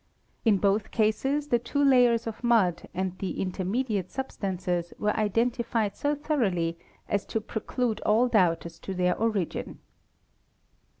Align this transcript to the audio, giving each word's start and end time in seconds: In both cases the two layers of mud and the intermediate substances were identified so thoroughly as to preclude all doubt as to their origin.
In 0.43 0.57
both 0.57 0.89
cases 0.89 1.49
the 1.49 1.59
two 1.59 1.83
layers 1.85 2.25
of 2.25 2.43
mud 2.43 2.89
and 2.91 3.15
the 3.19 3.39
intermediate 3.39 4.09
substances 4.09 4.93
were 4.97 5.15
identified 5.15 5.95
so 5.95 6.15
thoroughly 6.15 6.79
as 7.07 7.23
to 7.27 7.39
preclude 7.39 7.99
all 8.01 8.27
doubt 8.27 8.65
as 8.65 8.79
to 8.79 8.95
their 8.95 9.15
origin. 9.15 9.77